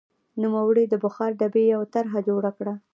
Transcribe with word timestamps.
نوموړي 0.41 0.83
د 0.89 0.93
بخار 1.03 1.31
ډبې 1.39 1.63
یوه 1.73 1.87
طرحه 1.93 2.19
جوړه 2.29 2.51
کړه. 2.57 2.73